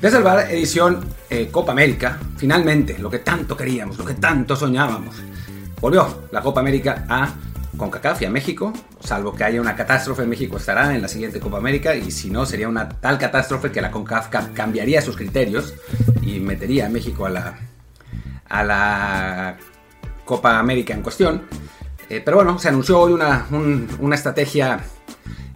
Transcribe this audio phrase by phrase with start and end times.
[0.00, 4.56] Desde el bar, edición eh, Copa América, finalmente, lo que tanto queríamos, lo que tanto
[4.56, 5.14] soñábamos.
[5.78, 7.34] Volvió la Copa América a
[7.76, 11.58] CONCACAF y a México, salvo que haya una catástrofe, México estará en la siguiente Copa
[11.58, 15.74] América y si no sería una tal catástrofe que la CONCACAF cambiaría sus criterios
[16.22, 17.58] y metería a México a la,
[18.48, 19.56] a la
[20.24, 21.42] Copa América en cuestión.
[22.08, 23.46] Eh, pero bueno, se anunció hoy una,
[23.98, 24.80] una estrategia,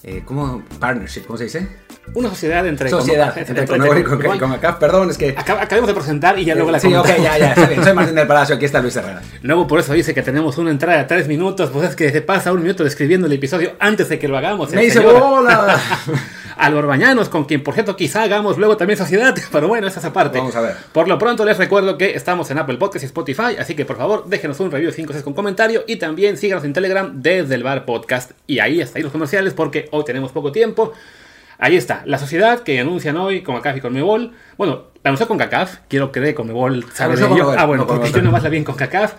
[0.04, 0.62] eh, ¿cómo?
[0.78, 1.66] Partnership, ¿cómo se dice?
[2.12, 2.90] Una sociedad entre...
[2.90, 5.34] Sociedad, entre, entre, y CONCACAF, perdón, es que...
[5.36, 7.82] acabemos de presentar y ya luego la Sí, ok, ya, ya, está bien.
[7.82, 9.22] Soy Martín del Palacio, aquí está Luis Herrera.
[9.42, 12.20] Luego por eso dice que tenemos una entrada de tres minutos, pues es que se
[12.20, 14.70] pasa un minuto describiendo el episodio antes de que lo hagamos.
[14.72, 15.78] ¡Me hice bola!
[16.56, 20.00] a los Bañanos, con quien por cierto quizá hagamos luego también sociedad, pero bueno, esa
[20.00, 20.38] es aparte.
[20.38, 20.76] Vamos a ver.
[20.92, 23.96] Por lo pronto les recuerdo que estamos en Apple Podcast y Spotify, así que por
[23.96, 27.54] favor déjenos un review de 5 6 con comentario y también síganos en Telegram desde
[27.54, 28.32] el Bar Podcast.
[28.46, 30.92] Y ahí está, ahí los comerciales porque hoy tenemos poco tiempo.
[31.58, 34.32] Ahí está, la sociedad que anuncian hoy con CACAF y con Mebol.
[34.56, 36.84] Bueno, la anunció con CACAF, quiero que dé con Mebol.
[36.98, 39.14] Ah, bueno, porque yo nomás la vi con CACAF.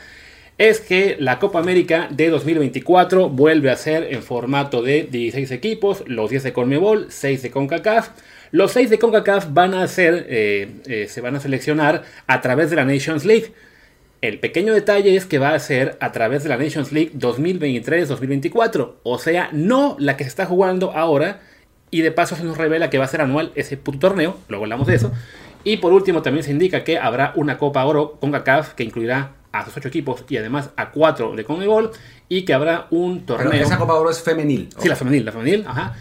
[0.58, 6.06] Es que la Copa América de 2024 vuelve a ser en formato de 16 equipos,
[6.08, 8.12] los 10 de Conmebol, 6 de CONCACAF.
[8.52, 12.70] Los 6 de CONCACAF van a ser, eh, eh, se van a seleccionar a través
[12.70, 13.52] de la Nations League.
[14.22, 18.94] El pequeño detalle es que va a ser a través de la Nations League 2023-2024,
[19.04, 21.42] o sea, no la que se está jugando ahora,
[21.92, 24.64] y de paso se nos revela que va a ser anual ese puto torneo, luego
[24.64, 25.12] hablamos de eso.
[25.66, 29.34] Y por último también se indica que habrá una Copa Oro con CACAF que incluirá
[29.60, 31.92] a sus ocho equipos y además a cuatro de Conmebol
[32.28, 33.52] y que habrá un torneo.
[33.52, 34.70] Pero esa Copa Oro es femenil.
[34.78, 35.94] Sí, la femenil, la femenil, ajá.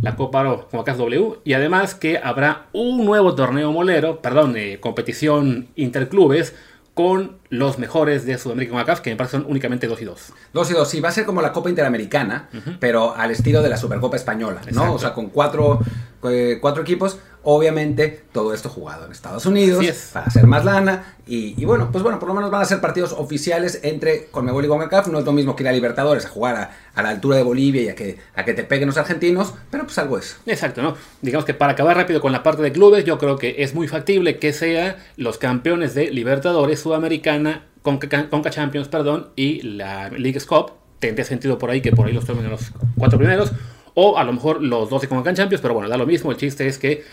[0.00, 4.78] La Copa Oro CONCACAF W y además que habrá un nuevo torneo molero, perdón, eh,
[4.80, 6.54] competición interclubes
[6.94, 10.32] con los mejores de Sudamérica CONCACAF, que me parece son únicamente 2 y 2.
[10.52, 12.76] 2 y 2, sí, va a ser como la Copa Interamericana, uh -huh.
[12.78, 14.68] pero al estilo de la Supercopa Española, ¿no?
[14.68, 14.94] Exacto.
[14.94, 15.80] O sea, con cuatro,
[16.24, 21.60] eh, cuatro equipos, obviamente todo esto jugado en Estados Unidos, para hacer más lana, y,
[21.60, 24.68] y, bueno, pues bueno, por lo menos van a ser partidos oficiales entre Conmebol y
[24.68, 27.36] CONCACAF, no es lo mismo que ir a Libertadores a jugar a, a, la altura
[27.36, 30.36] de Bolivia y a que, a que te peguen los argentinos, pero pues algo es.
[30.46, 30.96] Exacto, ¿no?
[31.20, 33.86] Digamos que para acabar rápido con la parte de clubes, yo creo que es muy
[33.88, 40.40] factible que sea los campeones de Libertadores Sudamericana Conca, Conca Champions, perdón, y la League
[40.40, 40.72] Cup.
[40.98, 43.52] Tendría sentido por ahí que por ahí los tomen los cuatro primeros.
[43.94, 46.30] O a lo mejor los dos de Conca Champions, pero bueno, da lo mismo.
[46.30, 47.04] El chiste es que.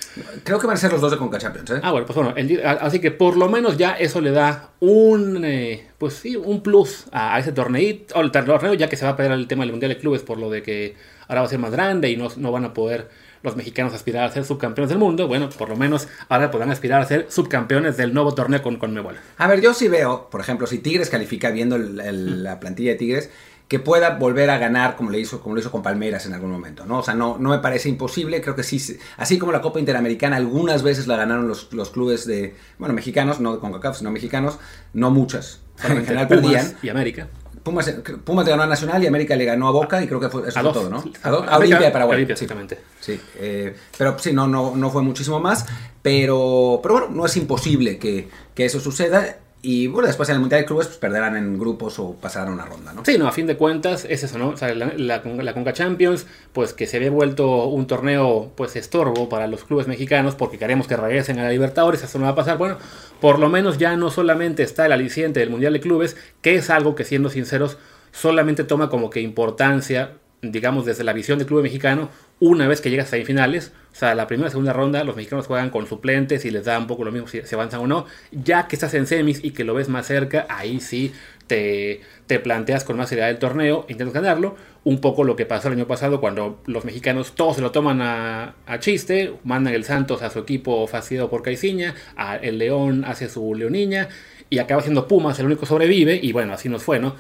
[0.44, 1.80] Creo que van a ser los dos de Conca Champions, ¿eh?
[1.84, 2.34] Ah, bueno, pues bueno.
[2.36, 5.44] El, así que por lo menos ya eso le da un.
[5.44, 8.20] Eh, pues sí, un plus a, a ese torneito.
[8.22, 10.38] El torneo, ya que se va a perder el tema del Mundial de Clubes por
[10.38, 10.96] lo de que
[11.28, 13.10] ahora va a ser más grande y no, no van a poder
[13.42, 17.02] los mexicanos aspirar a ser subcampeones del mundo, bueno, por lo menos ahora podrán aspirar
[17.02, 19.16] a ser subcampeones del nuevo torneo con Conmebol.
[19.38, 22.92] A ver, yo sí veo, por ejemplo, si Tigres califica viendo el, el, la plantilla
[22.92, 23.30] de Tigres,
[23.70, 26.50] que pueda volver a ganar como le hizo como lo hizo con Palmeiras en algún
[26.52, 27.00] momento, ¿no?
[27.00, 30.38] O sea, no, no me parece imposible, creo que sí, así como la Copa Interamericana
[30.38, 34.58] algunas veces la ganaron los, los clubes de, bueno, mexicanos, no de CONCACAF, sino mexicanos,
[34.94, 36.78] no muchas, en general Pumas perdían.
[36.82, 37.28] Y América.
[37.62, 37.94] Pumas,
[38.24, 40.48] Pumas le ganó a Nacional y América le ganó a Boca y creo que fue,
[40.48, 40.74] eso a fue dos.
[40.74, 41.04] todo, ¿no?
[41.22, 42.16] A, a Olimpia de Paraguay.
[42.16, 42.80] Olimpia, exactamente.
[43.00, 45.68] Sí, eh, pero sí, no, no, no fue muchísimo más,
[46.02, 49.38] pero, pero bueno, no es imposible que, que eso suceda.
[49.62, 52.66] Y bueno, después en el Mundial de Clubes pues, perderán en grupos o pasarán una
[52.66, 53.04] ronda, ¿no?
[53.04, 54.50] Sí, no, a fin de cuentas es eso, ¿no?
[54.50, 59.28] O sea, la, la, Conca Champions, pues que se había vuelto un torneo, pues estorbo
[59.28, 62.36] para los clubes mexicanos porque queremos que regresen a la Libertadores, eso no va a
[62.36, 62.58] pasar.
[62.58, 62.78] Bueno,
[63.20, 66.70] por lo menos ya no solamente está el aliciente del Mundial de Clubes, que es
[66.70, 67.78] algo que siendo sinceros
[68.14, 72.90] solamente toma como que importancia, digamos, desde la visión del club mexicano, una vez que
[72.90, 73.74] llega a semifinales.
[73.92, 76.78] O sea, la primera y segunda ronda, los mexicanos juegan con suplentes y les da
[76.78, 78.06] un poco lo mismo si se avanzan o no.
[78.32, 81.14] Ya que estás en semis y que lo ves más cerca, ahí sí
[81.48, 84.56] te, te planteas con más seriedad el torneo, intentas ganarlo.
[84.86, 88.02] Un poco lo que pasó el año pasado cuando los mexicanos todos se lo toman
[88.02, 91.96] a, a chiste, mandan el Santos a su equipo fastidiado por Caiciña,
[92.42, 94.08] el León hace su Leoniña
[94.50, 97.16] y acaba siendo Pumas el único sobrevive y bueno, así nos fue, ¿no?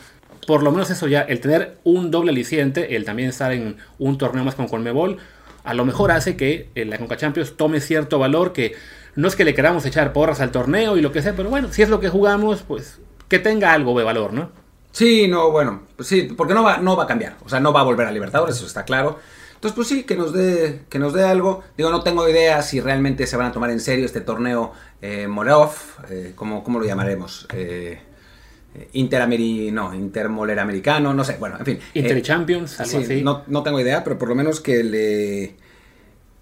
[0.49, 4.17] Por lo menos eso ya, el tener un doble aliciente, el también estar en un
[4.17, 5.17] torneo más con Conmebol,
[5.63, 8.73] a lo mejor hace que la Conca Champions tome cierto valor que
[9.13, 11.71] no es que le queramos echar porras al torneo y lo que sea, pero bueno,
[11.71, 12.97] si es lo que jugamos, pues
[13.27, 14.49] que tenga algo de valor, ¿no?
[14.91, 17.71] Sí, no, bueno, pues sí, porque no va, no va a cambiar, o sea, no
[17.71, 19.19] va a volver a Libertadores, eso está claro.
[19.53, 21.63] Entonces, pues sí, que nos dé, que nos dé algo.
[21.77, 25.27] Digo, no tengo idea si realmente se van a tomar en serio este torneo eh,
[25.27, 25.73] Morov,
[26.09, 27.45] eh, ¿cómo, ¿cómo, lo llamaremos?
[27.53, 28.01] Eh,
[28.93, 31.79] Interameri, no, Intermoler americano, no sé, bueno, en fin.
[31.93, 33.21] Inter eh, Champions, algo sí, así.
[33.23, 35.55] No, no, tengo idea, pero por lo menos que le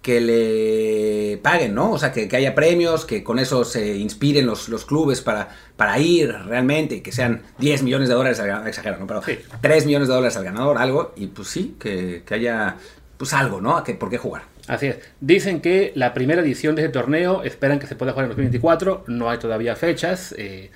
[0.02, 1.90] que le paguen, ¿no?
[1.90, 5.48] O sea, que, que haya premios, que con eso se inspiren los, los clubes para,
[5.76, 9.06] para ir realmente, y que sean 10 millones de dólares al ganador, exagero, ¿no?
[9.06, 9.38] Pero sí.
[9.60, 12.76] 3 millones de dólares al ganador, algo, y pues sí, que, que haya
[13.18, 13.82] pues algo, ¿no?
[13.82, 14.44] Que, ¿Por qué jugar?
[14.68, 14.98] Así es.
[15.20, 19.04] Dicen que la primera edición de ese torneo esperan que se pueda jugar en 2024.
[19.08, 20.34] No hay todavía fechas.
[20.38, 20.70] Eh,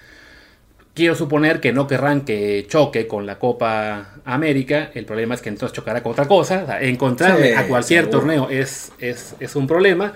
[0.95, 4.91] quiero suponer que no querrán que choque con la Copa América.
[4.95, 6.63] El problema es que entonces chocará con otra cosa.
[6.63, 8.19] O sea, encontrar Sí, a cualquier seguro.
[8.21, 10.13] torneo es, es, es un problema.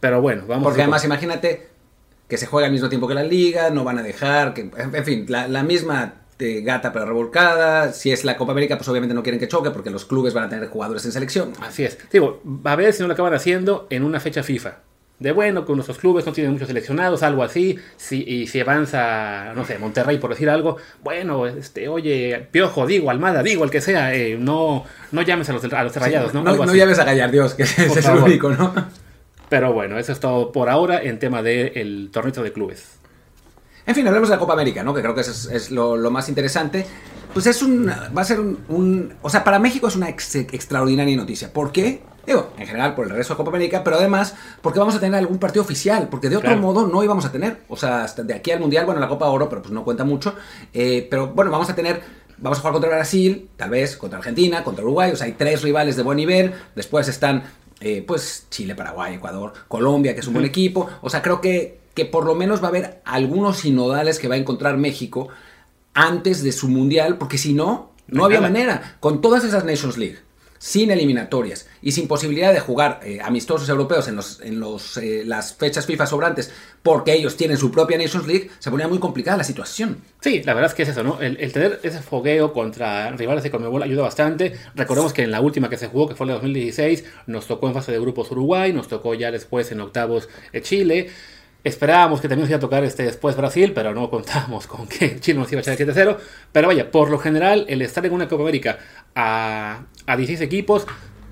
[0.00, 1.68] Pero bueno, vamos Porque a además imagínate
[2.28, 5.04] que se juega al mismo tiempo que la liga, no van a dejar, que, en
[5.04, 7.92] fin, la, la misma eh, gata pero revolcada.
[7.92, 10.44] Si es la Copa América, pues obviamente no quieren que choque porque los clubes van
[10.44, 11.52] a tener jugadores en selección.
[11.60, 11.98] Así es.
[12.10, 14.78] Digo, a ver si no lo acaban haciendo en una fecha FIFA.
[15.18, 17.78] De bueno, que nuestros clubes no tienen muchos seleccionados, algo así.
[17.96, 20.76] Si, y si avanza, no sé, Monterrey, por decir algo.
[21.02, 25.54] Bueno, este, oye, Piojo, digo, Almada, digo, el que sea, eh, no, no llames a
[25.54, 26.42] los, a los rayados, ¿no?
[26.42, 28.74] No, no llames a Gallardios, que ese es el único, ¿no?
[29.48, 32.98] Pero bueno, eso es todo por ahora en tema del torneo de clubes.
[33.86, 34.92] En fin, hablemos de la Copa América, ¿no?
[34.92, 36.84] Que creo que eso es, es lo, lo más interesante.
[37.32, 37.86] Pues es un.
[37.88, 38.58] Va a ser un.
[38.68, 41.52] un- o sea, para México es una ex- extraordinaria noticia.
[41.52, 42.00] ¿Por qué?
[42.26, 45.14] Digo, en general por el regreso a Copa América, pero además porque vamos a tener
[45.18, 46.62] algún partido oficial, porque de otro Claro.
[46.62, 47.62] modo no íbamos a tener.
[47.68, 50.04] O sea, hasta de aquí al Mundial, bueno, la Copa Oro, pero pues no cuenta
[50.04, 50.34] mucho.
[50.72, 52.02] Eh, pero bueno, vamos a tener.
[52.38, 55.10] Vamos a jugar contra Brasil, tal vez contra Argentina, contra Uruguay.
[55.12, 56.52] O sea, hay tres rivales de buen nivel.
[56.74, 57.44] Después están,
[57.80, 60.86] eh, pues, Chile, Paraguay, Ecuador, Colombia, que es un buen equipo.
[61.00, 64.34] O sea, creo que, que por lo menos va a haber algunos sinodales que va
[64.34, 65.28] a encontrar México
[65.94, 68.96] antes de su mundial, porque si no, no había manera.
[69.00, 70.18] Con todas esas Nations League,
[70.66, 75.22] sin eliminatorias y sin posibilidad de jugar eh, amistosos europeos en, los, en los, eh,
[75.24, 76.52] las fechas FIFA sobrantes,
[76.82, 79.98] porque ellos tienen su propia Nations League, se ponía muy complicada la situación.
[80.20, 81.20] Sí, la verdad es que es eso, ¿no?
[81.20, 84.56] El, el tener ese fogueo contra rivales de Conmebol ayuda bastante.
[84.74, 87.68] Recordemos que en la última que se jugó, que fue la de 2016, nos tocó
[87.68, 91.10] en fase de grupos Uruguay, nos tocó ya después en octavos eh, Chile.
[91.62, 95.20] Esperábamos que también nos iba a tocar este después Brasil, pero no contábamos con que
[95.20, 96.16] Chile nos iba a echar el 7-0.
[96.50, 98.78] Pero vaya, por lo general, el estar en una Copa América
[99.14, 100.86] a, a 16 equipos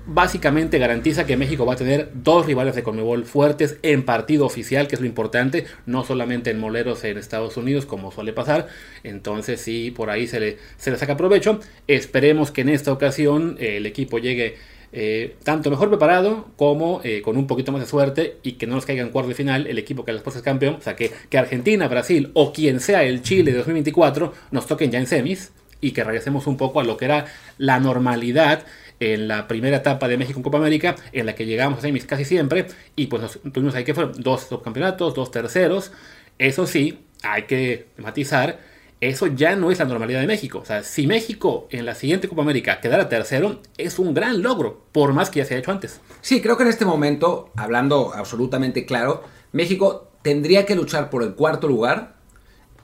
[0.07, 4.87] básicamente garantiza que México va a tener dos rivales de Conmebol fuertes en partido oficial,
[4.87, 8.67] que es lo importante, no solamente en moleros en Estados Unidos, como suele pasar.
[9.03, 11.59] Entonces, sí, por ahí se le, se saca provecho.
[11.87, 14.57] Esperemos que en esta ocasión eh, el equipo llegue
[14.97, 18.75] eh, tanto mejor preparado como eh, con un poquito más de suerte y que no
[18.75, 20.75] nos caiga en cuarto de final el equipo que después es campeón.
[20.75, 24.91] O sea, que, que Argentina, Brasil o quien sea el Chile de 2024 nos toquen
[24.91, 25.51] ya en semis
[25.85, 27.27] y que regresemos un poco a lo que era
[27.59, 28.65] la normalidad
[28.99, 32.05] en la primera etapa de México en Copa América, en la que llegamos a semis
[32.05, 32.65] casi siempre,
[32.95, 35.91] y pues nos tuvimos ahí que fueron dos subcampeonatos, dos terceros.
[36.39, 38.59] Eso sí, hay que matizar,
[38.99, 40.57] eso ya no es la normalidad de México.
[40.57, 44.87] O sea, si México en la siguiente Copa América quedara tercero, es un gran logro,
[44.91, 46.01] por más que ya se haya hecho antes.
[46.21, 51.35] Sí, creo que en este momento, hablando absolutamente claro, México tendría que luchar por el
[51.35, 52.14] cuarto lugar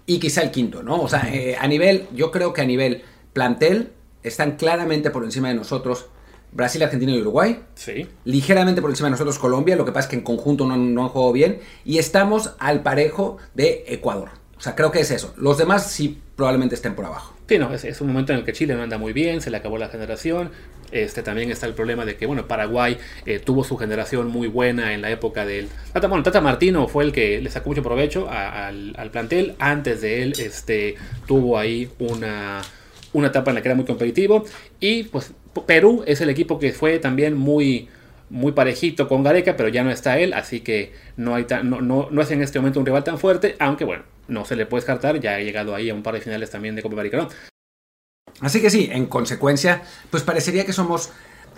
[0.05, 1.01] y quizá el quinto, ¿no?
[1.01, 3.03] O sea, eh, a nivel, yo creo que a nivel
[3.33, 3.91] plantel
[4.23, 6.07] están claramente por encima de nosotros
[6.51, 7.63] Brasil, Argentina y Uruguay.
[7.75, 8.07] Sí.
[8.25, 11.03] Ligeramente por encima de nosotros Colombia, lo que pasa es que en conjunto no, no
[11.03, 11.59] han jugado bien.
[11.85, 14.29] Y estamos al parejo de Ecuador.
[14.57, 15.33] O sea, creo que es eso.
[15.37, 17.35] Los demás sí probablemente estén por abajo.
[17.47, 19.57] Sí, no, es, un momento en el que Chile no anda muy bien, se le
[19.57, 20.49] acabó la generación.
[20.91, 22.97] Este también está el problema de que, bueno, Paraguay
[23.27, 25.69] eh, tuvo su generación muy buena en la época del.
[25.93, 29.53] Tata, bueno, Tata Martino fue el que le sacó mucho provecho al plantel.
[29.59, 30.95] Antes de él, este,
[31.27, 32.63] tuvo ahí una,
[33.13, 34.43] una etapa en la que era muy competitivo.
[34.79, 35.31] Y pues
[35.67, 37.87] Perú es el equipo que fue también muy
[38.31, 41.81] muy parejito con Gareca, pero ya no está él, así que no, hay tan- no,
[41.81, 44.65] no, no es en este momento un rival tan fuerte, aunque bueno, no se le
[44.65, 47.17] puede descartar, ya ha llegado ahí a un par de finales también de Copa América,
[47.17, 47.29] ¿no?
[48.39, 51.11] Así que sí, en consecuencia, pues parecería que somos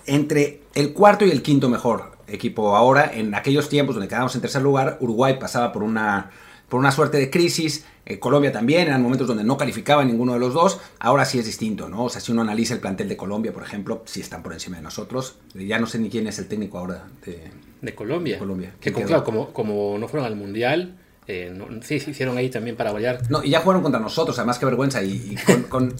[0.06, 3.12] entre el cuarto y el quinto mejor equipo ahora.
[3.13, 6.32] En aquellos tiempos donde quedábamos en tercer lugar, Uruguay pasaba por una,
[6.68, 7.86] por una suerte de crisis.
[8.06, 10.82] eh, Colombia también, eran momentos donde no calificaba ninguno de los dos.
[11.00, 12.06] Ahora sí es distinto, ¿no?
[12.06, 14.77] O sea, si uno analiza el plantel de Colombia, por ejemplo, sí están por encima
[14.77, 15.38] de nosotros.
[15.53, 17.51] Ya no sé ni quién es el técnico ahora de,
[17.82, 18.39] De Colombia.
[18.39, 18.74] Colombia.
[18.82, 22.75] Que claro, como, como no fueron al Mundial, eh, no- sí, se hicieron ahí también
[22.75, 23.20] para variar.
[23.30, 25.01] No, y ya jugaron contra nosotros, además qué vergüenza.
[25.03, 25.94] Y, y con, con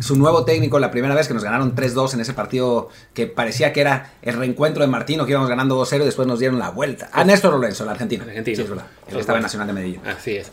[0.00, 3.72] su nuevo técnico, la primera vez que nos ganaron 3-2 en ese partido que parecía
[3.72, 6.70] que era el reencuentro de Martino, que íbamos ganando 2-0 y después nos dieron la
[6.70, 7.10] vuelta.
[7.12, 8.24] A Néstor Lorenzo, el argentino.
[8.24, 8.56] Argentino.
[8.56, 8.86] Sí, es verdad.
[9.08, 9.42] Él estaba en.
[9.42, 10.00] Nacional de Medellín.
[10.06, 10.50] Así es.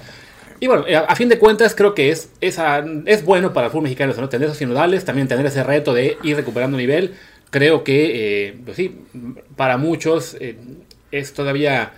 [0.60, 3.72] Y bueno, eh, a fin de cuentas creo que es, esa, es bueno para el
[3.72, 4.28] fútbol mexicano ¿no?
[4.28, 7.14] tener esos sinodales, también tener ese reto de ir recuperando nivel.
[7.52, 9.04] Creo que, eh, pues sí,
[9.56, 10.58] para muchos eh,
[11.12, 11.94] es todavía,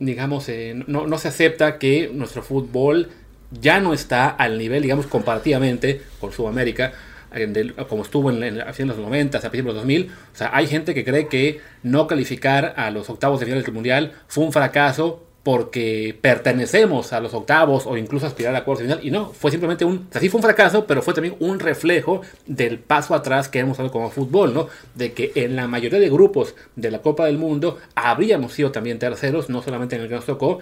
[0.00, 3.10] digamos, eh, no, no se acepta que nuestro fútbol
[3.52, 6.92] ya no está al nivel, digamos, comparativamente con Sudamérica,
[7.32, 10.10] del- como estuvo en, en, de los 90, a principios de los 2000.
[10.32, 13.74] O sea, hay gente que cree que no calificar a los octavos de finales del
[13.74, 18.94] Mundial fue un fracaso porque pertenecemos a los octavos o incluso aspirar a cuartos de
[18.94, 19.06] final.
[19.06, 21.58] Y no, fue simplemente un, o sea, sí fue un fracaso, pero fue también un
[21.58, 24.68] reflejo del paso atrás que hemos dado como fútbol, ¿no?
[24.94, 28.98] De que en la mayoría de grupos de la Copa del Mundo habríamos sido también
[28.98, 30.58] terceros, no solamente en el que nos tocó.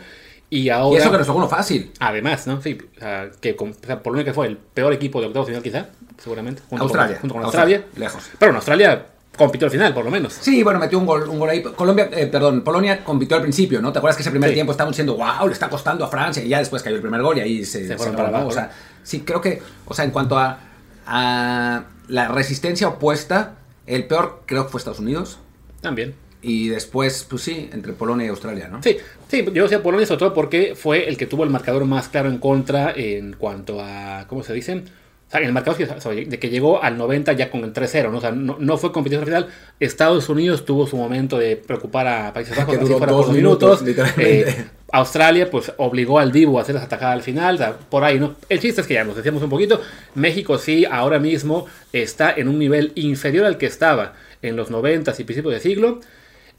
[0.51, 0.99] Y ahora.
[0.99, 1.91] Y eso que nos tocó uno fácil.
[1.99, 2.63] Además, ¿no?
[2.63, 5.49] Sí, o sea, que con, o sea, Polonia que fue el peor equipo de octavos
[5.49, 5.89] de final, quizá,
[6.23, 6.63] seguramente.
[6.69, 7.17] Junto Australia.
[7.17, 7.77] Con, junto con Australia.
[7.79, 8.31] Australia, lejos.
[8.39, 9.07] Pero en Australia
[9.39, 10.35] compitió al final, por lo menos.
[10.35, 11.63] Sí, bueno, metió un gol, un gol ahí.
[11.63, 13.93] Colombia, eh, perdón, Polonia compitió al principio, ¿no?
[13.93, 14.55] ¿Te acuerdas que ese primer Sí.
[14.55, 16.43] tiempo estaban diciendo, wow, le está costando a Francia?
[16.45, 18.53] Y ya después cayó el primer gol y ahí se, Se fueron para abajo, O
[18.53, 18.71] sea,
[19.03, 20.59] sí, creo que, o sea, en cuanto a,
[21.07, 23.55] a la resistencia opuesta,
[23.87, 25.39] el peor creo que fue Estados Unidos.
[25.81, 26.15] También.
[26.41, 28.81] Y después, pues sí, entre Polonia y Australia, ¿no?
[28.83, 28.97] Sí,
[29.29, 32.29] sí, yo decía Polonia sobre todo porque fue el que tuvo el marcador más claro
[32.29, 34.85] en contra en cuanto a, ¿cómo se dicen?
[35.29, 38.11] O sea, el marcador o sea, de que llegó al 90 ya con el 3-0,
[38.11, 38.17] ¿no?
[38.17, 39.49] O sea, no, no fue competición final.
[39.79, 43.27] Estados Unidos tuvo su momento de preocupar a Países Bajos, Que así duró fuera dos
[43.27, 44.09] por minutos, minutos.
[44.17, 48.05] Eh, Australia, pues, obligó al Dibu a hacer las atacadas al final, o sea, por
[48.05, 48.37] ahí, ¿no?
[48.49, 49.83] El chiste es que ya nos decíamos un poquito,
[50.15, 55.13] México sí, ahora mismo está en un nivel inferior al que estaba en los 90
[55.19, 56.01] y principios de siglo,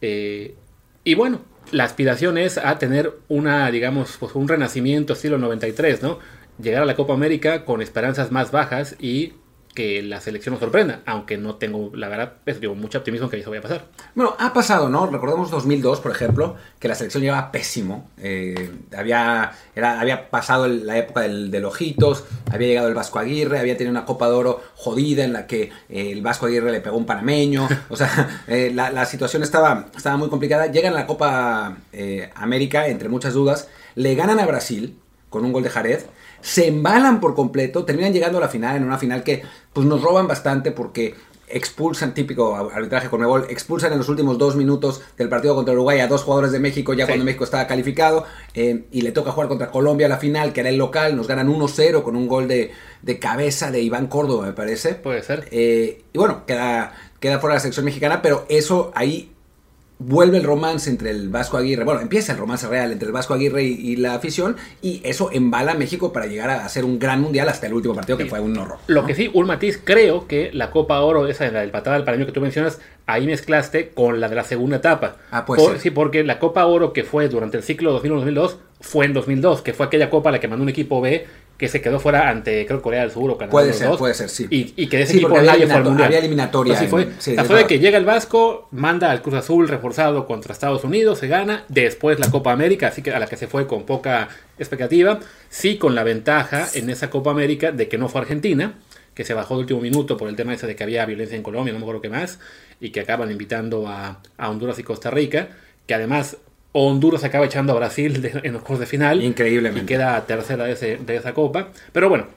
[0.01, 0.53] eh,
[1.03, 6.19] y bueno, la aspiración es a tener una, digamos, pues un renacimiento estilo 93, ¿no?
[6.61, 9.33] Llegar a la Copa América con esperanzas más bajas y
[9.75, 13.37] que la selección nos sorprenda, aunque no tengo, la verdad, pues, digo, mucho optimismo que
[13.39, 13.85] eso vaya a pasar.
[14.15, 15.05] Bueno, ha pasado, ¿no?
[15.07, 18.09] Recordemos 2002, por ejemplo, que la selección llevaba pésimo.
[18.17, 23.19] Eh, había, era, había pasado el- la época del, del Ojitos, había llegado el Vasco
[23.19, 26.71] Aguirre, había tenido una Copa de Oro jodida en la que eh, el Vasco Aguirre
[26.71, 27.69] le pegó un panameño.
[27.89, 30.65] O sea, eh, la, la situación estaba, estaba muy complicada.
[30.67, 34.97] Llegan a la Copa eh, América, entre muchas dudas, le ganan a Brasil
[35.29, 35.99] con un gol de Jared.
[36.41, 39.41] Se embalan por completo, terminan llegando a la final, en una final que
[39.73, 41.15] pues nos roban bastante porque
[41.51, 45.99] expulsan, típico arbitraje con gol, expulsan en los últimos dos minutos del partido contra Uruguay
[45.99, 47.09] a dos jugadores de México, ya Sí.
[47.09, 50.59] cuando México estaba calificado, eh, y le toca jugar contra Colombia a la final, que
[50.59, 54.45] era el local, nos ganan 1-0 con un gol de, de cabeza de Iván Córdoba,
[54.45, 54.93] me parece.
[54.93, 55.47] Puede ser.
[55.49, 59.31] Eh, y bueno, queda, queda fuera la selección mexicana, pero eso ahí
[60.01, 63.33] vuelve el romance entre el Vasco Aguirre, bueno, empieza el romance real entre el Vasco
[63.33, 66.99] Aguirre y, y la afición, y eso embala a México para llegar a hacer un
[66.99, 68.29] gran mundial hasta el último partido, que Sí.
[68.29, 68.77] fue un horror.
[68.87, 71.97] Lo que sí, un matiz, creo que la Copa Oro, esa de la del patada
[71.97, 75.17] del paraño que tú mencionas, ahí mezclaste con la de la segunda etapa.
[75.31, 75.79] Ah, puede Por-.
[75.79, 79.73] Sí, porque la Copa Oro que fue durante el ciclo 2001-2002 fue en 2002, que
[79.73, 81.27] fue aquella Copa a la que mandó un equipo B
[81.59, 83.51] que se quedó fuera ante, creo, Corea del Sur o Canadá.
[83.51, 84.47] Puede ser, dos, puede ser, sí.
[84.49, 86.07] Y, y que de ese Sí, equipo había nadie fue al eliminato- Mundial.
[86.07, 87.05] había eliminatoria Así en- fue.
[87.19, 90.53] sí, sea, de fue de que llega el Vasco, manda al Cruz Azul reforzado contra
[90.53, 93.67] Estados Unidos, se gana, después la Copa América, así que a la que se fue
[93.67, 98.21] con poca expectativa, sí con la ventaja en esa Copa América de que no fue
[98.21, 98.75] Argentina,
[99.13, 101.43] que se bajó de último minuto por el tema ese de que había violencia en
[101.43, 102.39] Colombia, no me acuerdo qué más,
[102.79, 105.49] y que acaban invitando a, a Honduras y Costa Rica,
[105.85, 106.37] que además
[106.71, 109.23] Honduras acaba echando a Brasil de- en los juegos de final.
[109.23, 109.83] Increíblemente.
[109.83, 111.69] Y queda tercera de, ese- de esa copa.
[111.93, 112.27] Pero bueno,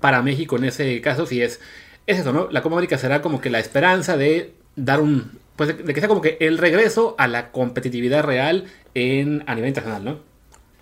[0.00, 1.60] para México en ese caso sí es,
[2.06, 2.48] es eso, ¿no?
[2.50, 5.38] La Copa América será como que la esperanza de dar un...
[5.56, 9.54] Pues de, de que sea como que el regreso a la competitividad real en, a
[9.54, 10.20] nivel internacional, ¿no?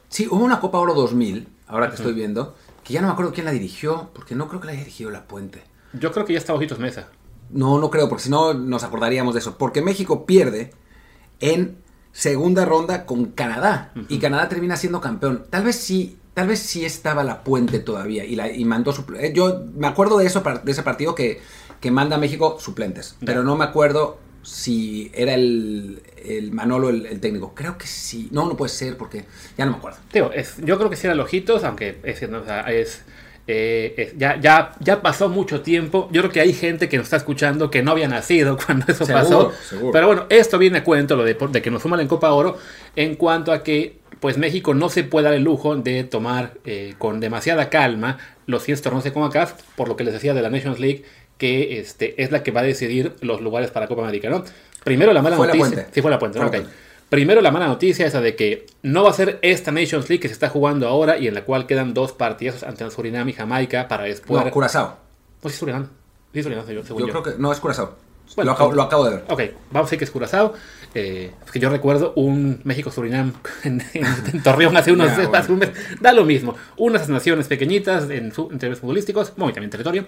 [0.08, 3.32] Sí, hubo una Copa Oro 2000, ahora que estoy viendo, que ya no me acuerdo
[3.32, 5.62] quién la dirigió, porque no creo que la haya dirigido La Puente.
[5.94, 7.08] Yo creo que ya está Ojitos Mesa.
[7.50, 9.56] No, no creo, porque si no nos acordaríamos de eso.
[9.58, 10.72] Porque México pierde
[11.40, 11.78] en
[12.16, 15.44] segunda ronda con Canadá y Canadá termina siendo campeón.
[15.50, 19.18] Tal vez sí, tal vez sí estaba la puente todavía y, la, y mandó supl-
[19.20, 21.40] eh, Yo me acuerdo de eso, de ese partido que,
[21.80, 27.04] que manda a México suplentes, pero no me acuerdo si era el, el Manolo el,
[27.04, 27.52] el técnico.
[27.54, 28.28] Creo que sí.
[28.30, 29.26] No, no puede ser porque
[29.58, 29.98] ya no me acuerdo.
[30.32, 32.38] Es, yo creo que sí eran Ojitos, aunque es, ¿no?
[32.40, 33.02] O sea, es,
[33.46, 36.08] eh, es- ya, ya, ya pasó mucho tiempo.
[36.12, 39.04] Yo creo que hay gente que nos está escuchando que no había nacido cuando eso
[39.06, 39.52] Seguro, pasó.
[39.68, 39.92] seguro.
[39.92, 42.58] Pero bueno, esto viene a cuento, lo de, de que nos suman en Copa Oro,
[42.96, 46.94] en cuanto a que pues México no se puede dar el lujo de tomar eh,
[46.98, 50.48] con demasiada calma los 100 torneos de CONCACAF, por lo que les decía de la
[50.50, 51.04] Nations League,
[51.36, 54.42] que este, es la que va a decidir los lugares para Copa América, ¿no?
[54.84, 55.74] Primero la mala Fue la noticia.
[55.76, 55.90] Puente.
[55.94, 56.50] Sí, fue la puente, ¿no?
[57.08, 60.28] Primero la mala noticia esa de que no va a ser esta Nations League que
[60.28, 63.86] se está jugando ahora y en la cual quedan dos partidos ante Surinam y Jamaica
[63.86, 64.44] para después...
[64.44, 64.96] No, Curazao.
[65.40, 65.88] Pues sí, Surinam.
[66.34, 67.06] Sí, Surinam, según Yo yo.
[67.08, 67.94] creo que no es Curazao.
[68.34, 68.74] Bueno, lo, acabo, ok.
[68.76, 69.24] lo acabo de ver.
[69.28, 70.52] Ok, vamos a decir que es Curazao.
[70.94, 75.44] Eh, es que yo recuerdo un México-Surinam en, en- en Torreón hace unos bueno.
[75.50, 75.70] un mes.
[76.00, 76.56] Da lo mismo.
[76.76, 80.06] Unas naciones pequeñitas en, en términos futbolísticos, muy también territorio.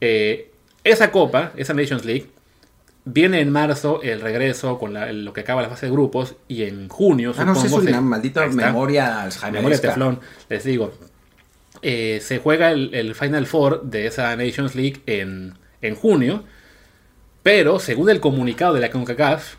[0.00, 0.50] Eh,
[0.82, 2.26] esa copa, esa Nations League,
[3.08, 6.64] viene en marzo el regreso con la- lo que acaba la fase de grupos y
[6.64, 8.66] en junio, Ah, no sé, supongo, se- maldita está.
[8.66, 9.52] memoria Alzheimer.
[9.60, 10.92] Memoria teflón, les digo.
[11.82, 16.42] Eh, se juega el, el Final Four de esa Nations League en, en junio,
[17.42, 19.54] pero según el comunicado de la CONCACAF,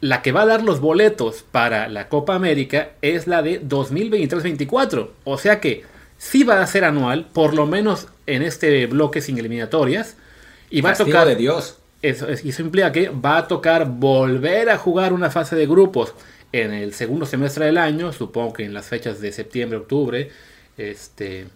[0.00, 5.10] la que va a dar los boletos para la Copa América es la de 2023-24.
[5.24, 5.84] O sea que
[6.16, 10.16] sí va a ser anual, por lo menos en este bloque sin eliminatorias.
[10.70, 11.26] Y va a tocar.
[11.28, 11.78] de Dios.
[12.02, 12.26] Eso,
[12.62, 16.14] implica que va a tocar volver a jugar una fase de grupos
[16.50, 20.28] en el segundo semestre del año, supongo que en las fechas de septiembre, octubre,
[20.76, 21.46] este,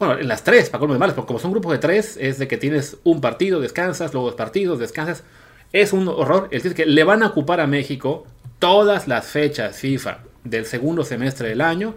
[0.00, 2.38] bueno, en las tres, para colmo de males, porque como son grupos de tres, es
[2.38, 5.24] de que tienes un partido, descansas, luego dos partidos, descansas.
[5.72, 6.48] Es un horror.
[6.50, 8.26] Es decir, que le van a ocupar a México
[8.58, 11.96] todas las fechas FIFA del segundo semestre del año.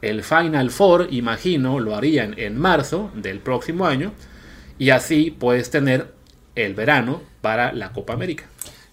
[0.00, 4.12] El Final Four, imagino, lo harían en marzo del próximo año.
[4.78, 6.08] Y así puedes tener
[6.54, 8.44] el verano para la Copa América.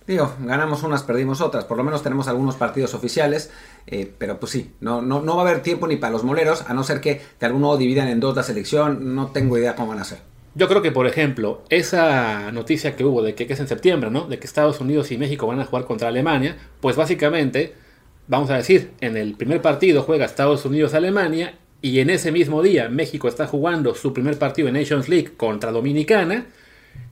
[0.07, 1.65] Digo, ganamos unas, perdimos otras.
[1.65, 3.51] Por lo menos tenemos algunos partidos oficiales.
[3.85, 6.63] Eh, pero pues sí, no, no, no va a haber tiempo ni para los moleros,
[6.67, 9.15] a no ser que de algún modo dividan en dos la selección.
[9.15, 10.19] No tengo idea cómo van a ser.
[10.55, 14.09] Yo creo que, por ejemplo, esa noticia que hubo de que, que, es en septiembre,
[14.09, 14.27] ¿no?
[14.27, 17.75] De que Estados Unidos y México van a jugar contra Alemania, pues básicamente,
[18.27, 22.89] vamos a decir, en el primer partido juega Estados Unidos-Alemania y en ese mismo día
[22.89, 26.47] México está jugando su primer partido en Nations League contra Dominicana.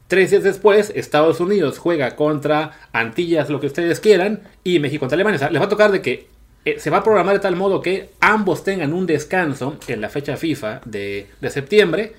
[0.08, 5.16] Tres días después, Estados Unidos juega contra Antillas, lo que ustedes quieran, y México contra
[5.16, 5.36] Alemania.
[5.36, 6.28] O sea, les va a tocar de que
[6.64, 10.10] eh, se va a programar de tal modo que ambos tengan un descanso en la
[10.10, 12.14] fecha FIFA de, de septiembre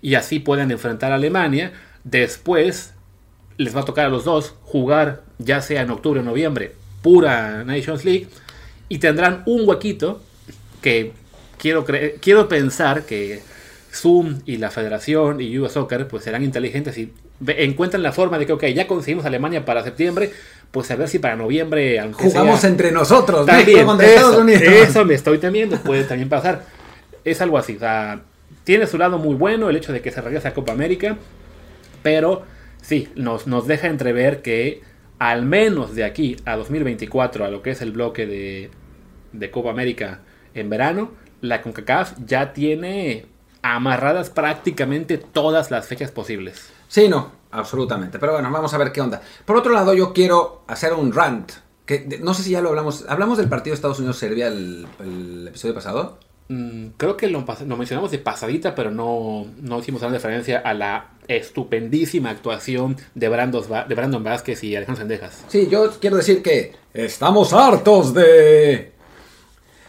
[0.00, 1.72] y así pueden enfrentar a Alemania.
[2.04, 2.94] Después
[3.56, 6.72] les va a tocar a los dos jugar, ya sea en octubre o noviembre,
[7.02, 8.28] pura Nations League.
[8.88, 10.22] Y tendrán un huequito
[10.80, 11.12] que
[11.58, 11.84] quiero,
[12.20, 13.42] quiero pensar que
[13.92, 17.12] Zoom y la Federación y US Soccer pues serán inteligentes y
[17.46, 20.32] encuentran la forma de que, ok, ya conseguimos Alemania para septiembre,
[20.70, 22.00] pues a ver si para noviembre...
[22.00, 24.62] Aunque Jugamos entre nosotros, también, contra eso, Estados Unidos.
[24.62, 26.64] Eso me estoy temiendo, puede también pasar.
[27.24, 28.22] Es algo así, o sea,
[28.64, 31.16] tiene su lado muy bueno el hecho de que se regrese a Copa América,
[32.02, 32.42] pero
[32.80, 34.82] sí, nos, nos deja entrever que
[35.18, 38.70] al menos de aquí a 2024, a lo que es el bloque de,
[39.32, 40.20] de Copa América
[40.54, 43.26] en verano, la CONCACAF ya tiene
[43.62, 46.70] amarradas prácticamente todas las fechas posibles.
[46.88, 48.18] Sí, no, absolutamente.
[48.18, 49.22] Pero bueno, vamos a ver qué onda.
[49.44, 51.52] Por otro lado, yo quiero hacer un rant.
[51.86, 53.04] Que no sé si ya lo hablamos.
[53.08, 56.18] ¿Hablamos del partido Estados Unidos-Serbia el, el episodio pasado?
[56.48, 57.44] Mm, creo que lo,
[57.76, 63.94] mencionamos de pasadita, pero no, no hicimos una referencia a la estupendísima actuación de, de
[63.94, 65.44] Brandon Vázquez y Alejandro Sendejas.
[65.48, 68.92] Sí, yo quiero decir que estamos hartos de...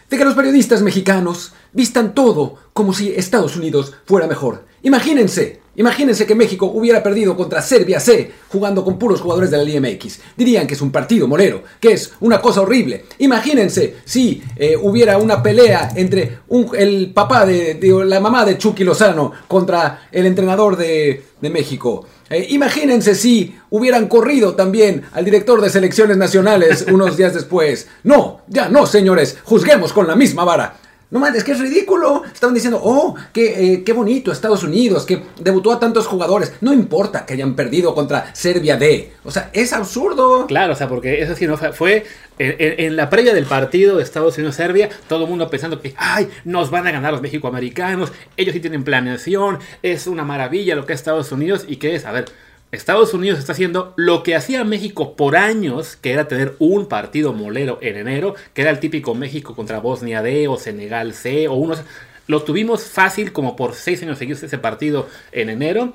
[0.10, 4.66] de que los periodistas mexicanos vistan todo como si Estados Unidos fuera mejor.
[4.84, 9.64] Imagínense, imagínense que México hubiera perdido contra Serbia C jugando con puros jugadores de la
[9.64, 10.20] Liga MX.
[10.38, 13.06] Dirían que es un partido molero, que es una cosa horrible.
[13.20, 16.40] Imagínense si eh, hubiera una pelea entre
[16.78, 22.06] el papá de, la mamá de Chucky Lozano contra el entrenador de, México.
[22.30, 27.90] Eh, imagínense si hubieran corrido también al director de selecciones nacionales unos días después.
[28.04, 30.78] No, ya no, señores, juzguemos con la misma vara.
[31.14, 32.24] No mames, es que es ridículo.
[32.26, 36.54] Estaban diciendo, oh, qué, eh, qué bonito Estados Unidos, que debutó a tantos jugadores.
[36.62, 39.14] No importa que hayan perdido contra Serbia D.
[39.24, 40.48] O sea, es absurdo.
[40.48, 42.04] Claro, o sea, porque eso sí, no fue
[42.40, 46.72] en, la previa del partido de Estados Unidos-Serbia, todo el mundo pensando que, ay, nos
[46.72, 51.00] van a ganar los mexicoamericanos, ellos sí tienen planeación, es una maravilla lo que es
[51.00, 52.26] Estados Unidos y que es, a ver,
[52.74, 57.32] Estados Unidos está haciendo lo que hacía México por años, que era tener un partido
[57.32, 61.54] molero en enero, que era el típico México contra Bosnia D o Senegal C o
[61.54, 61.84] unos...
[62.26, 65.94] Lo tuvimos fácil como por seis años seguidos ese partido en enero.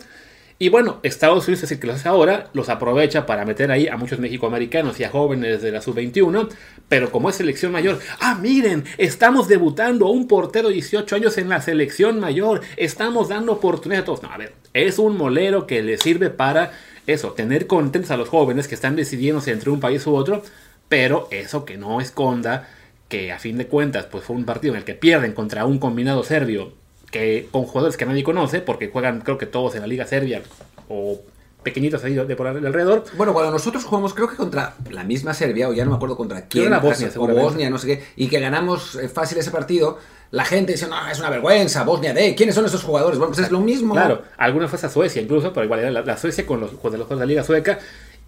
[0.61, 3.87] Y bueno, Estados Unidos es el que los hace ahora, los aprovecha para meter ahí
[3.87, 6.49] a muchos mexicoamericanos y a jóvenes de la sub-21,
[6.89, 11.39] pero como es selección mayor, ah, miren, estamos debutando a un portero de 18 años
[11.39, 14.23] en la selección mayor, estamos dando oportunidades a todos.
[14.25, 16.73] No, a ver, es un molero que le sirve para
[17.07, 20.43] eso, tener contentos a los jóvenes que están decidiéndose entre un país u otro,
[20.89, 22.69] pero eso que no esconda
[23.09, 25.79] que a fin de cuentas pues fue un partido en el que pierden contra un
[25.79, 26.73] combinado serbio
[27.11, 30.43] que con jugadores que nadie conoce, porque juegan creo que todos en la Liga Serbia
[30.89, 31.21] o
[31.63, 33.05] pequeñitos ahí de por alrededor.
[33.17, 36.17] Bueno, cuando nosotros jugamos creo que contra la misma Serbia, o ya no me acuerdo
[36.17, 39.99] contra quién, Bosnia, o Bosnia, no sé qué, y que ganamos eh, fácil ese partido,
[40.31, 43.19] la gente dice, no, es una vergüenza, Bosnia de, ¿quiénes son esos jugadores?
[43.19, 43.95] Bueno, pues es lo mismo.
[43.95, 47.09] Claro, alguna fue a Suecia incluso, pero igual era la, Suecia con los, con los
[47.09, 47.79] de la Liga Sueca,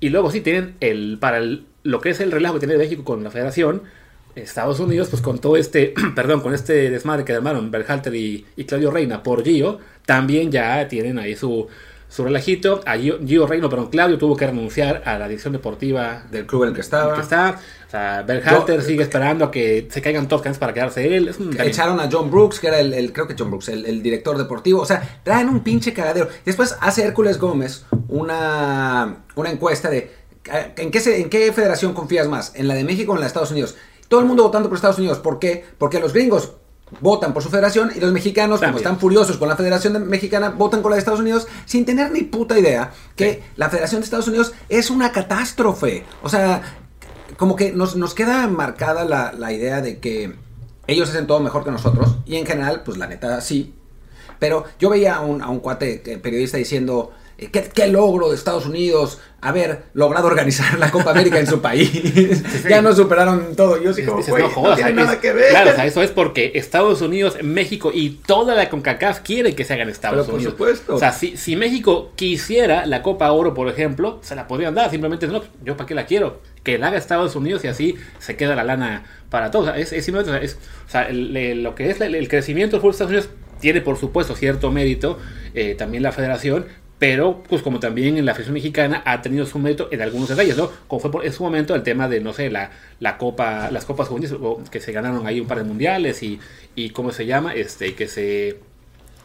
[0.01, 3.23] y luego sí tienen el, para lo que es el relajo que tiene México con
[3.23, 3.83] la federación,
[4.41, 8.91] Estados Unidos, pues con todo este, perdón, con este desmadre que armaron Berhalter y, Claudio
[8.91, 11.69] Reina por Gio, también ya tienen ahí su,
[12.09, 12.81] su relajito.
[12.87, 16.69] A Gio, Reina, perdón, Claudio tuvo que renunciar a la dirección deportiva del club en
[16.71, 17.15] el que estaba.
[17.15, 17.61] Que está.
[17.87, 21.35] O sea, Berhalter sigue esperando a que se caigan todos para quedarse él.
[21.59, 24.83] Echaron a John Brooks, que era el, creo que John Brooks, el, director deportivo.
[24.83, 26.29] O sea, traen un pinche cagadero.
[26.45, 30.21] Después hace Hércules Gómez una, una encuesta de
[30.77, 32.53] ¿en qué, ¿en qué federación confías más?
[32.55, 33.77] ¿En la de México o en la de Estados Unidos?
[34.11, 35.19] Todo el mundo votando por Estados Unidos.
[35.21, 35.65] ¿Por qué?
[35.79, 36.51] Porque los gringos
[37.01, 40.49] votan por su federación y los mexicanos, como están furiosos con la federación de- mexicana,
[40.51, 43.39] votan con la de Estados Unidos sin tener ni puta idea que Sí.
[43.57, 46.05] la federación de Estados Unidos es una catástrofe.
[46.25, 46.61] O sea,
[47.39, 50.35] como que nos, nos queda marcada la, la idea de que
[50.89, 53.73] ellos hacen todo mejor que nosotros y en general, pues la neta sí.
[54.41, 57.13] Pero yo veía a un, a un cuate eh, periodista diciendo,
[57.49, 61.91] ¿qué, qué logro de Estados Unidos haber logrado organizar la Copa América en su país.
[62.69, 63.83] ya nos superaron todo.
[63.83, 65.49] Yo sí como, no no, es- nada que ver.
[65.49, 69.65] Claro, o sea, eso es porque Estados Unidos, México y toda la CONCACAF quiere que
[69.65, 70.53] se haga en Estados Pero por Unidos.
[70.53, 70.95] supuesto.
[70.95, 74.91] O sea, si, si México quisiera la Copa Oro, por ejemplo, se la podrían dar.
[74.91, 76.43] Simplemente, no, yo para qué la quiero.
[76.63, 79.69] Que la haga Estados Unidos y así se queda la lana para todos.
[79.69, 82.77] O sea, es, es es- o sea, el- el- lo que es el, el crecimiento
[82.77, 85.19] del fútbol de Estados Unidos tiene, por supuesto, cierto mérito.
[85.55, 86.67] eh, también la federación.
[87.01, 90.59] Pero, pues como también en la Federación Mexicana ha tenido su mérito en algunos detalles,
[90.59, 90.71] ¿no?
[90.87, 93.87] Como fue por, en su momento el tema de, no sé, la, la Copa, las
[93.87, 94.37] Copas Juveniles,
[94.71, 96.39] que se ganaron ahí un par de mundiales y,
[96.75, 97.55] y ¿cómo se llama?
[97.55, 98.59] Este, que se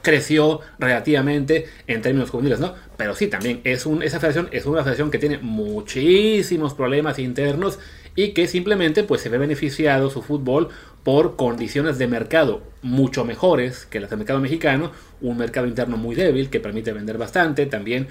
[0.01, 2.75] creció relativamente en términos juveniles, ¿no?
[2.95, 7.77] Pero sí, también es un, esa federación es una federación que tiene muchísimos problemas internos
[8.15, 10.69] y que simplemente pues se ve beneficiado su fútbol
[11.05, 14.91] por condiciones de mercado mucho mejores que las del mercado mexicano,
[15.21, 18.07] un mercado interno muy débil que permite vender bastante, también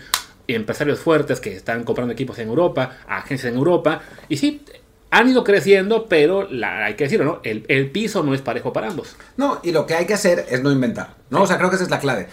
[0.47, 4.63] empresarios fuertes que están comprando equipos en Europa, agencias en Europa, y sí,
[5.11, 7.41] han ido creciendo, pero hay que decirlo, ¿no?
[7.43, 9.17] El, el piso no es parejo para ambos.
[9.37, 11.43] No, y lo que hay que hacer es no inventar, ¿no?
[11.43, 12.29] O sea, creo que esa es la clave.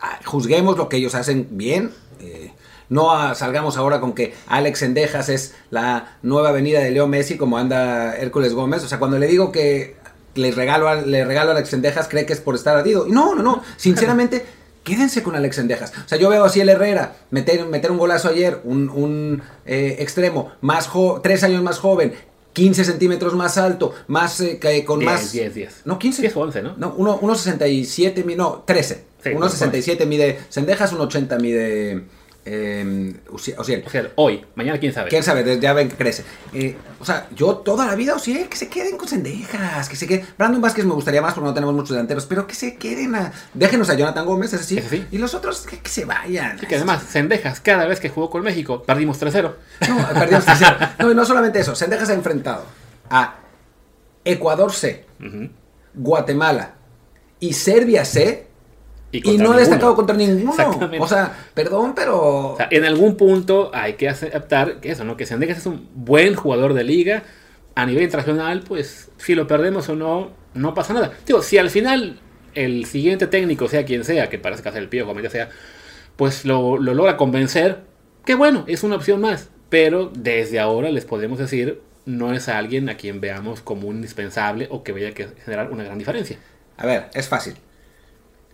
[0.00, 1.90] Ah, Juzguemos lo que ellos hacen bien.
[2.20, 2.47] eh,
[2.88, 7.36] no ah, salgamos ahora con que Alex Sendejas es la nueva avenida de Leo Messi
[7.36, 8.82] como anda Hércules Gómez.
[8.84, 9.96] O sea, cuando le digo que
[10.34, 13.06] le regalo a, le regalo a Alex Sendejas, cree que es por estar ardido.
[13.06, 13.62] Y No, no, no.
[13.76, 14.44] Sinceramente,
[14.84, 15.92] quédense con Alex Sendejas.
[16.04, 19.96] O sea, yo veo así el Herrera meter, meter un golazo ayer, un, un, eh,
[19.98, 22.14] extremo, más jo- tres años más joven.
[22.54, 25.30] 15 centímetros más alto, más eh, con 10, más.
[25.32, 25.80] 10, 10.
[25.84, 26.22] No, 15.
[26.22, 26.74] 10 o 11, ¿no?
[26.76, 29.04] No, uno- 1.67, mi- no, 13.
[29.22, 32.04] Sí, 1.67 mide Sendejas, 1.80 mide
[32.44, 33.84] eh, Uci- Ociel.
[33.86, 35.10] O sea, hoy, mañana quién sabe.
[35.10, 36.24] Quién sabe, ya ven que crece.
[36.54, 40.06] Eh, o sea, yo toda la vida, Ociel, que se queden con Sendejas, que se
[40.06, 40.26] queden.
[40.38, 43.32] Brandon Vázquez me gustaría más porque no tenemos muchos delanteros, pero que se queden a.
[43.54, 44.78] Déjenos a Jonathan Gómez, ese sí.
[44.78, 45.06] Ese sí.
[45.10, 46.58] Y los otros, que, que se vayan.
[46.58, 49.52] Sí, que además, Sendejas, cada vez que jugó con México, perdimos 3-0.
[49.88, 50.90] No, perdimos 3-0.
[51.00, 52.64] No, y no solamente eso, Sendejas ha enfrentado
[53.10, 53.36] a
[54.24, 55.04] Ecuador C.
[55.94, 56.74] Guatemala
[57.40, 58.47] y Serbia C.
[59.10, 60.50] Y, contra no ha destacado contra ninguno.
[60.50, 61.00] Exactamente.
[61.00, 62.52] O sea, perdón, pero.
[62.52, 65.16] O sea, en algún punto hay que aceptar que eso, ¿no?
[65.16, 67.22] Que Sendejas es un buen jugador de liga.
[67.74, 71.12] A nivel internacional, pues, si lo perdemos o no, no pasa nada.
[71.24, 72.18] Digo, si al final
[72.54, 75.30] el siguiente técnico, sea quien sea, que parece que hace el pie o como ya
[75.30, 75.48] sea,
[76.16, 77.82] pues lo, lo logra convencer,
[78.24, 79.48] que bueno, es una opción más.
[79.68, 84.66] Pero desde ahora les podemos decir, no es alguien a quien veamos como un indispensable
[84.70, 86.38] o que vaya a generar una gran diferencia.
[86.76, 87.54] A ver, es fácil.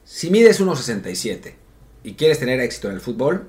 [0.04, 1.54] Si mides 1.67
[2.02, 3.48] y quieres tener éxito en el fútbol,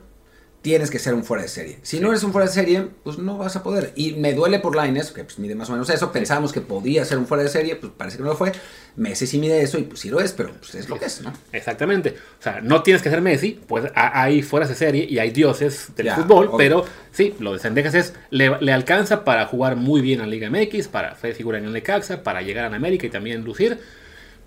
[0.62, 1.78] tienes que ser un fuera de serie.
[1.84, 3.92] Si no eres un fuera de serie, pues no vas a poder.
[3.96, 6.12] Y me duele por Laines, que pues mide más o menos eso.
[6.12, 8.52] Pensábamos que podía ser un fuera de serie, pues parece que no lo fue.
[8.96, 11.22] Messi sí mide eso y pues sí lo es, pero pues es lo que es,
[11.22, 11.32] ¿no?
[11.52, 12.16] Exactamente.
[12.40, 15.30] O sea, no tienes que ser Messi, pues ha- hay fueras de serie y hay
[15.30, 16.58] dioses del Ya, fútbol, obvio.
[16.58, 20.50] pero sí, lo de Sendejas es, le, le alcanza para jugar muy bien en Liga
[20.50, 23.78] MX, para ser figura en el Necaxa, para llegar a América y también lucir,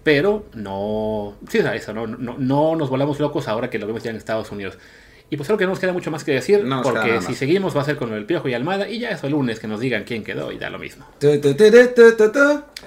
[0.02, 3.86] pero no, sí, o sea, eso, no, no, no nos volamos locos ahora que lo
[3.86, 4.78] vemos ya en Estados Unidos.
[5.30, 7.20] Y pues creo que no nos queda mucho más que decir, No nos queda porque
[7.20, 9.60] si seguimos va a ser con el Piojo y Almada, y ya eso el lunes
[9.60, 11.04] que nos digan quién quedó y da lo mismo.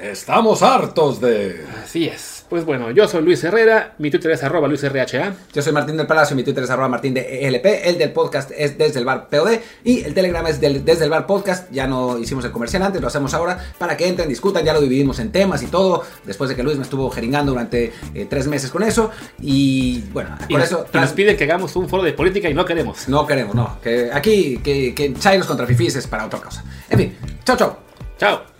[0.01, 1.63] Estamos hartos de...
[1.83, 2.30] Así es.
[2.51, 5.05] Pues bueno, yo soy Luis Herrera, mi Twitter es arroba luisrha.
[5.53, 8.51] Yo soy Martín del Palacio, mi Twitter es arroba martín de ELP, el del podcast
[8.53, 9.51] es desde el bar POD
[9.85, 13.01] y el Telegram es del- desde el bar podcast, ya no hicimos el comercial antes,
[13.01, 16.49] lo hacemos ahora para que entren, discutan, ya lo dividimos en temas y todo, después
[16.49, 20.59] de que Luis me estuvo jeringando durante eh, tres meses con eso y bueno, por
[20.59, 23.07] eso y nos piden que hagamos un foro de política y no queremos.
[23.07, 26.65] no queremos, no, que aquí, que, que Chairos contra es para otra cosa.
[26.89, 27.79] En fin, chao, chao.
[28.19, 28.50] Chao.